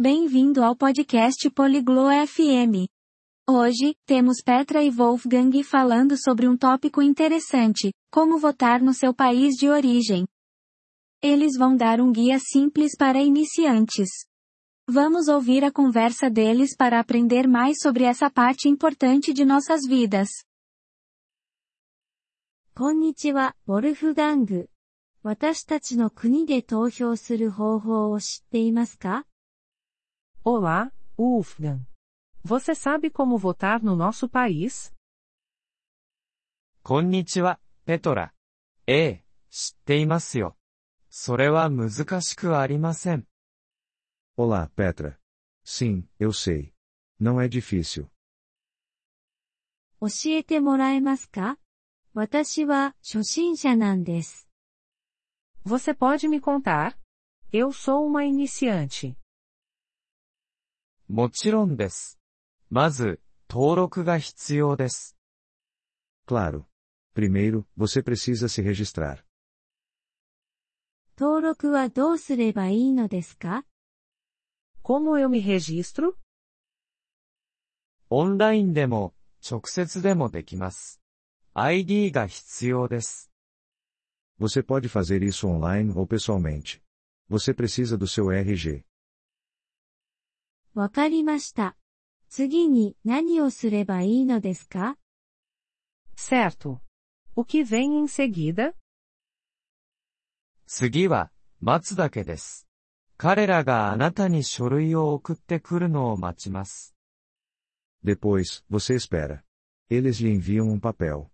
[0.00, 2.86] Bem-vindo ao podcast Poliglo FM.
[3.48, 9.54] Hoje, temos Petra e Wolfgang falando sobre um tópico interessante, como votar no seu país
[9.54, 10.26] de origem.
[11.22, 14.10] Eles vão dar um guia simples para iniciantes.
[14.86, 20.28] Vamos ouvir a conversa deles para aprender mais sobre essa parte importante de nossas vidas.
[22.74, 24.68] こんにちは、ウォルフガング。
[25.22, 29.24] 私たちの国で投票する方法を知っていますか
[30.44, 31.84] Olá, Wolfgang.
[32.44, 34.92] Você sabe como votar no nosso país?
[36.82, 38.32] こんにちは、ペトラ。
[38.86, 40.56] ええ、知っていますよ。
[41.10, 43.26] それは難しくありません。
[44.36, 45.18] Olá, Petra.
[45.64, 46.72] Sim, eu sei.
[47.20, 48.08] Não é difícil.
[50.00, 51.58] 教えてもらえますか
[52.14, 54.48] 私は初心者なんです。
[55.64, 56.96] Você pode me contar?
[57.52, 59.16] Eu sou uma iniciante.
[61.11, 62.21] もちろんです。
[62.69, 63.19] まず、
[63.49, 65.17] 登録が必要です。
[66.25, 66.63] Claro.
[67.13, 69.25] Primeiro, você precisa se registrar.
[71.17, 73.65] 登録はどうすればいいのですか
[74.83, 76.13] Como eu me registro?
[78.09, 79.13] オンラインでも、
[79.45, 81.01] 直接でもできます。
[81.53, 83.29] ID が必要です。
[84.39, 86.81] Você pode fazer isso online ou pessoalmente.
[87.29, 88.85] Você precisa do seu RG.
[90.73, 91.75] わかりました。
[92.29, 94.97] 次に何をすればいいのですか
[96.15, 96.79] Certo.
[97.35, 98.73] O que vem em seguida?
[100.65, 102.69] 次は、待つだけです。
[103.17, 106.95] 彼らがあなたに書類を送ってくるのを待ちます。
[108.05, 109.43] Depois, você espera.
[109.89, 111.27] Eles lhe enviam um papel.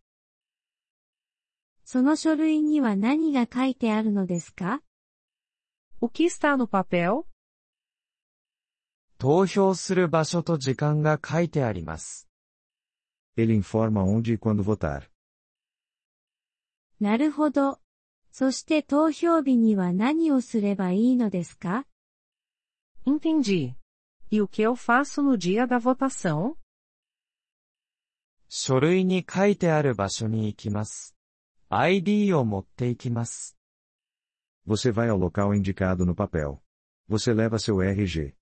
[1.84, 4.82] その書類には何が書いてあるのですか
[6.02, 7.26] O que está no papel?
[9.20, 12.28] 投票する場所と時間が書いてあります。
[13.36, 15.10] Ele informa onde e quando votar.
[17.00, 17.80] なるほど。
[18.32, 21.86] そして投票日には何をすればいいのですか
[23.06, 23.74] Entendi.
[24.30, 26.56] E o que eu faço no dia da votação?
[28.50, 31.16] 書類に書いてある場所に行きます。
[31.70, 33.58] ID を持って行きます。
[34.68, 36.60] Você vai ao local indicado no papel.
[37.10, 38.37] Você leva seu RG.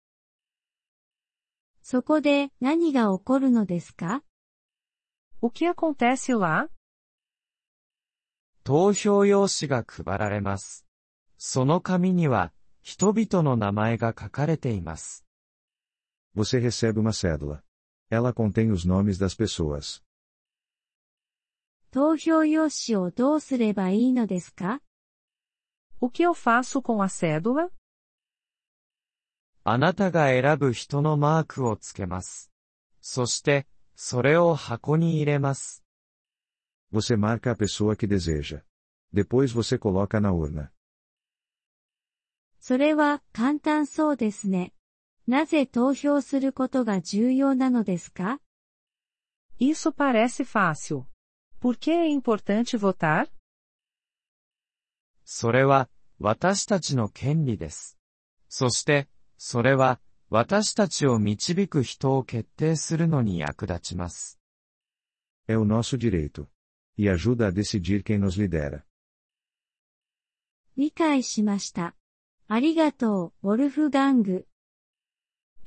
[1.88, 4.24] そこで何が起こるのですか
[5.40, 6.70] O que acontece lá?
[8.64, 10.88] 投票用紙が配られます。
[11.38, 12.52] その紙には、
[12.82, 15.28] 人々の名前が書かれています。
[16.36, 17.62] Você recebe uma cédula.
[18.10, 20.02] Ela contém os nomes das pessoas.
[21.92, 24.82] 投票用紙をどうすればいいのですか
[26.02, 27.70] O que eu faço com a cédula?
[29.68, 32.52] あなたが選ぶ人のマークをつけます。
[33.02, 33.66] そして、
[33.96, 35.84] それを箱に入れます。
[36.94, 38.62] Você marca a pessoa que deseja.
[39.12, 40.70] Depois você coloca na urna.
[42.60, 44.72] それは簡単そうですね。
[45.26, 48.40] なぜ投票することが重要なのですか
[49.60, 51.06] Isso parece fácil.
[51.60, 53.32] Por que é importante votar?
[55.24, 55.90] それは、
[56.20, 57.98] 私たちの権利です。
[58.48, 64.40] そして、それは、私たちを導く人を決定するのに役立ちます。
[65.48, 66.48] É o nosso direito.
[66.98, 68.84] E ajuda a decidir quem nos lidera.
[70.78, 71.96] 理解しました。
[72.48, 74.48] ありがとう、ウォルフガング。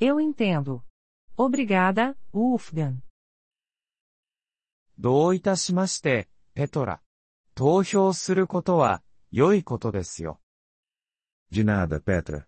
[0.01, 0.83] Eu entendo.
[1.37, 2.99] Obrigada, Wolfgang.
[4.99, 7.01] どういたしまして、ペトラ。
[7.55, 10.41] 投票することは、良いことですよ。
[11.53, 12.48] De nada, Petra.